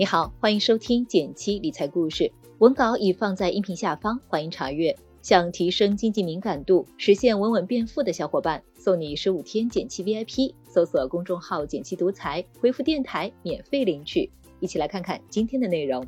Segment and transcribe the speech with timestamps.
[0.00, 4.96] 你好，欢迎收听减七理财故事，文稿已放在音频下方，欢迎查阅。
[5.20, 14.30] 想提升经济敏感度，实现稳稳变富的小伙伴，送你十五天减七 VIP，搜索公众号“减七独裁，回复“电台”免费领取。
[14.58, 16.02] 一起来看看今天的内容。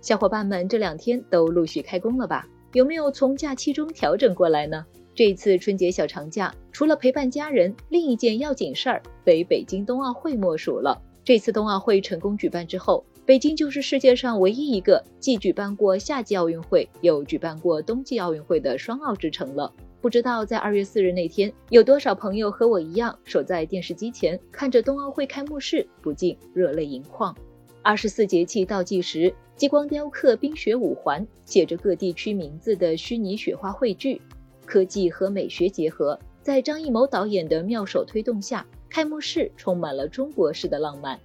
[0.00, 2.46] 小伙伴们这两天都陆续开工了吧？
[2.74, 4.86] 有没有从假期中调整过来呢？
[5.16, 11.02] 这次春节小长假，除了陪伴家人，另一件要紧事儿非北京冬奥会莫属了。
[11.26, 19.72] 这次冬奥会成功举办之后，北京就是世界上唯一一个既举办过夏季奥运会又举办过冬季奥运会的双奥之城了。
[20.00, 27.36] 不知道在二月四日那天，有多少朋友和我一样守在电视机前，看着冬奥会开幕式，不禁热泪盈眶。
[27.82, 34.22] 二十四节气倒计时，激光雕刻冰雪五环，写着各地区名字的虚拟雪花汇聚，
[34.64, 38.64] 科技和美学结合，在张艺谋导演的妙手推动下。
[38.88, 41.18] 开幕式充满了中国式的浪漫，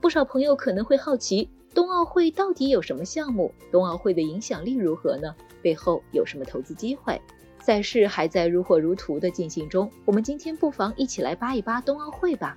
[0.00, 3.52] 不少朋友可能会好奇，冬奥会到底有什么项目？
[3.72, 5.34] 冬奥会的影响力如何呢？
[5.60, 7.20] 背后有什么投资机会？
[7.58, 12.56] 赛事还在如火如荼的进行中，我们今天不妨一起来扒一扒冬奥会吧。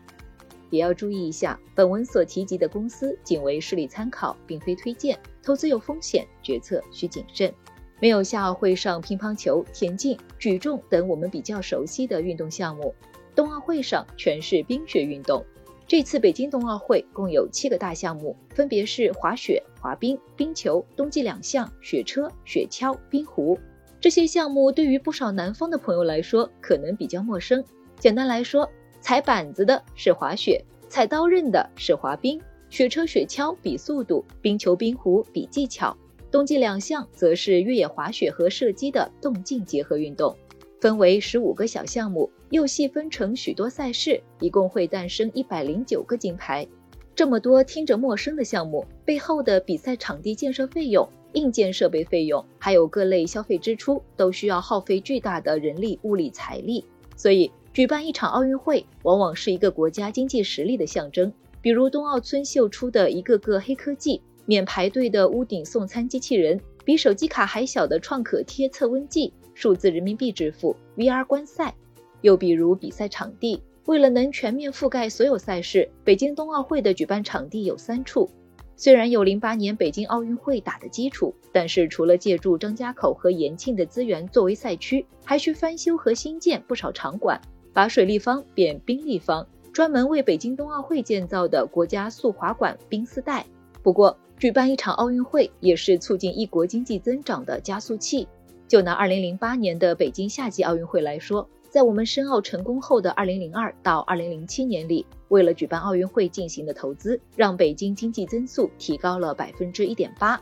[0.69, 7.51] 也要注意一下，本文所提及的公司仅为事例参考，并非推荐，投资有风险，决策需谨慎。
[7.99, 12.93] 没有夏奥会上乒乓球、田径、举重等我们比较熟悉的运动项目。
[13.35, 15.43] 冬奥会上全是冰雪运动。
[15.87, 23.57] 这次北京冬奥会共有七个大项目，分别是滑雪、滑冰、冰球、冬季两项、雪车、雪橇、冰壶。
[23.99, 27.63] 这些项目对于不少南方的朋友来说可能比较陌生。
[27.99, 28.69] 简单来说，
[29.01, 35.95] 踩板子的是滑雪，踩刀刃的是滑冰，雪车、雪橇比速度，冰球、冰壶比技巧。
[36.33, 40.35] 冬季两项则是越野滑雪和射击的动静结合运动。
[40.81, 46.67] 分为十五个小项目，又细分成许多赛事，一共会诞生一百零九个金牌。
[47.13, 56.83] 这么多听着陌生的项目背后的比赛场地建设费用、硬件设备费用，还有各类消费支出，都需要耗费巨大的人力、物力、财力。
[57.15, 61.31] 所以，举办一场奥运会，往往是一个国家经济实力的象征。
[61.61, 69.33] 比如冬奥村秀出的一个个黑科技，免排队的屋顶送餐机器人，比手机卡还小的创可贴测温计。
[69.55, 71.75] 数字人民币支付、VR 观赛，
[72.21, 78.29] 又比如比赛场地，为了能全面覆盖所有赛事，北京冬奥会的举办场地有三处。
[78.75, 87.39] 虽然有零八年北京奥运会打的基础，但是除了借助张家口和延庆的资源作为赛区，还需翻修和新建不少场馆，
[87.71, 93.45] 把水立方变冰立方，专门为北京冬奥会建造的国家速滑馆冰丝带。
[93.83, 98.27] 不过，举办一场奥运会也是促进一国经济增长的加速器。
[98.67, 110.41] 就拿2008年的北京夏季奥运会来说，在我们申奥成功后的2002到2007年里，为了举办奥运会进行的投资，让北京经济增速提高了百分之一点八。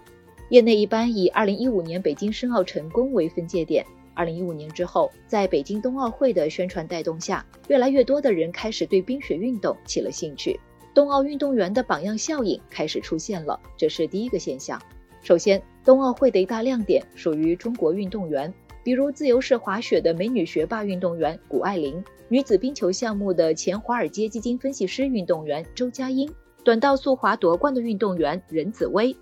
[0.50, 3.86] 业内一般以2015年北京申奥成功为分界点。
[4.16, 10.60] 2015年之后，在北京冬奥会的宣传带动下，越来越多的人开始对冰雪运动起了兴趣，
[10.94, 14.82] 冬奥运动员的榜样效应开始出现了，这是第一个现象。
[15.22, 18.54] 首先，冬奥会的一大亮点属于中国运动员，
[18.84, 26.30] 比如自由式滑雪的美女学霸运动员谷爱凌，女子冰球项目的前华尔街基金分析师运动员周佳音，
[26.64, 29.16] 短道速滑夺冠的运动员任子威。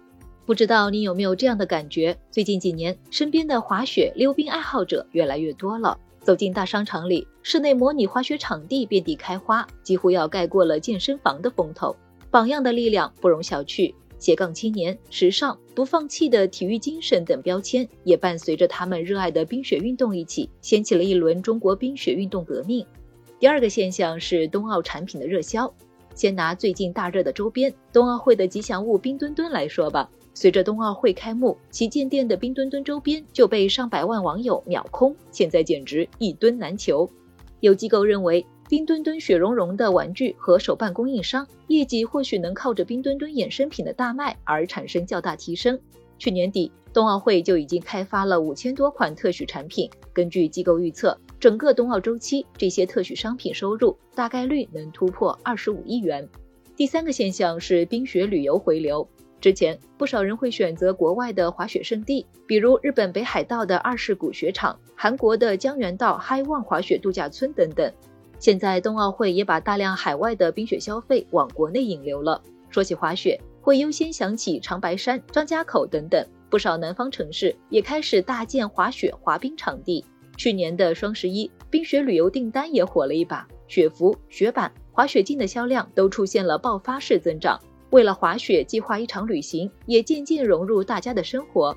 [0.45, 2.17] 不知道你有没有这样的感觉？
[2.31, 5.99] 最近几年，身边的滑雪溜冰爱好者越来越多了。
[6.21, 11.95] 走进大商场里，室内模拟滑雪场地遍地开花，几乎要盖过了健身房的风头。
[12.29, 13.91] 榜样的力量不容小觑。
[14.19, 22.85] 斜杠青年、时尚、不放弃的体育精神等标签，也伴随着他们热爱的冰雪运动一起，掀起了一轮中国冰雪运动革命。
[23.39, 25.73] 第二个现象是冬奥产品的热销。
[26.13, 30.07] 先拿最近大热的周边——冬奥会的吉祥物冰墩墩来说吧。
[30.35, 37.09] 随着冬奥会开幕，旗舰店的冰墩墩周边就被上百万网友秒空，现在简直一墩难求。
[37.59, 38.45] 有机构认为。
[38.69, 45.79] 冰墩墩、雪融融的玩具和手办供应商业绩或许能靠着冰墩墩衍生品的大卖而产生较大提升。
[46.19, 49.89] 去年底，冬奥会就已经开发了五千多款特许产品。
[50.13, 56.29] 根据机构预测，整个冬奥周期，这些特许商品收入大概率能突破二十五亿元。
[56.75, 59.09] 第三个现象是冰雪旅游回流。
[59.41, 67.91] 之前，不少人会选择国外的滑雪胜地，比如日本北海道的二世谷雪场、韩国的江原道 High One 滑雪度假村等等。
[68.37, 72.41] 现在冬奥会也把大量海外的冰雪消费往国内引流了。
[72.69, 76.25] 说起滑雪，会优先想起长白山、张家口等等。
[76.49, 80.03] 不少南方城市也开始大建滑雪、滑冰场地。
[80.35, 87.59] 去年的双十一，冰雪旅游订单也火了一把，雪服、雪板、滑雪镜的销量都出现了爆发式增长。
[87.91, 91.75] 为了滑雪，计划一场旅行也渐渐融入大家的生活。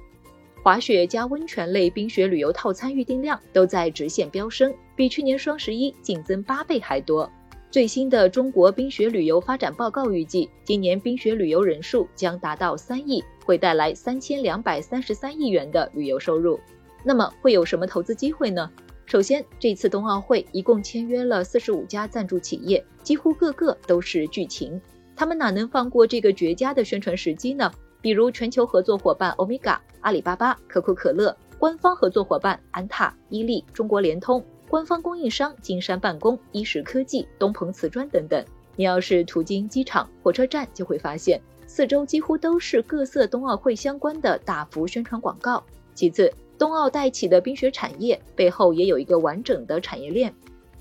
[0.62, 7.28] 滑雪加温泉类冰雪旅游套餐预订量都在直线飙升，比去年双十一净增八倍还多。
[7.70, 16.60] 最新的中国冰雪旅游发展报告预计，今年冰雪旅游人数将达到三亿，会带来三千两百三十三亿元的旅游收入。
[17.02, 18.70] 那么会有什么投资机会呢？
[19.06, 24.80] 首先，这次冬奥会一共签约了四十五家赞助企业，几乎个个都是巨擎，
[25.22, 27.70] 他们哪能放过这个绝佳的宣传时机呢？
[28.00, 38.44] 比如全球合作伙伴欧米伽、阿里巴巴、可口可乐，官方合作伙伴安踏、伊利、中国联通，官方供应商金山办公、伊石科技、东鹏瓷砖等等。
[38.74, 45.62] 你要是途经机场、火车站，就会发现四周几乎都是各色冬奥会相关的大幅宣传广告。
[45.94, 50.34] 其次，冬奥带起的冰雪产业背后也有一个完整的产业链，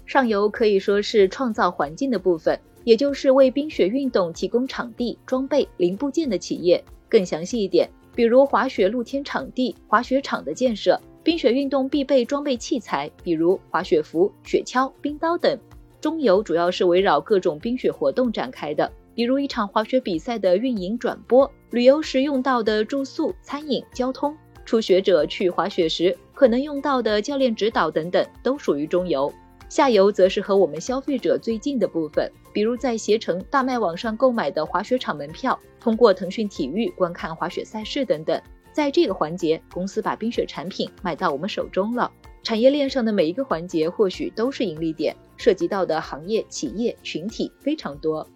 [0.07, 6.83] 上游可以说是创造环境的部分，也就是为冰雪运动提供场地、装备、零部件的企业。
[7.09, 15.59] 更详细一点，比如滑雪露天场地、滑雪场的建设、冰雪运动必备装备器材，比如滑雪服、雪橇、冰刀等。
[15.99, 24.35] 中游主要是围绕各种冰雪活动展开的，比如一场滑雪比赛的运营转播、旅游时用到的住宿、餐饮、交通。
[24.65, 29.31] 初学者去滑雪时可能用到的教练指导等等，都属于中游。
[29.71, 38.37] 下游则是和我们消费者最近的部分，比如在携程大麦网上购买的滑雪场门票，通过腾讯体育观看滑雪赛事等等。
[38.73, 42.11] 在这个环节，公司把冰雪产品卖到我们手中了。
[42.43, 48.27] 产业链上的每一个环节或许都是盈利点，涉及到的行业、企业群体非常多。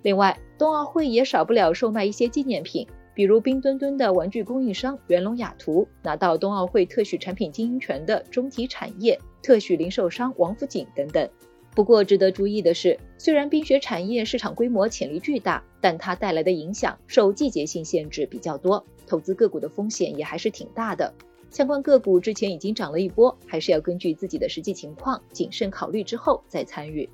[0.00, 2.88] 另外，冬奥会也少不了售卖一些纪念品。
[3.18, 11.28] 比如冰墩墩的玩具供应商元龙雅图拿到冬奥会特许产品经营权的中体产业、特许零售商王府井等等。
[11.74, 21.12] 不过值得注意的是，虽然冰雪产业市场规模潜力巨大，但它带来的影响受季节性限制比较多，投资个股的风险也还是挺大的。
[21.50, 27.08] 相关个股之前已经涨了一波，还是要根据自己的实际情况谨慎考虑之后再参与。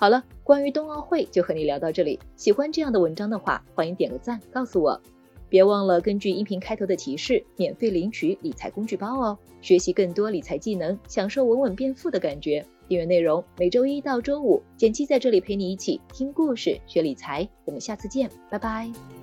[0.00, 2.20] 好了，关于冬奥会就和你聊到这里。
[2.36, 5.00] 喜欢这样的文章的话，欢迎点个赞，告诉我。
[5.48, 9.36] 别忘了根据音频开头的提示，免费领取理财工具包哦。
[9.60, 12.64] 学习更多理财技能，享受稳稳变富的感觉。
[12.86, 17.48] 订阅内容每周一到周五，简七在这里陪你一起听故事、学理财。
[17.64, 19.17] 我们下次见，拜拜。